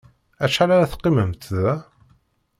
[0.43, 1.71] Acḥal ara teqqimemt da?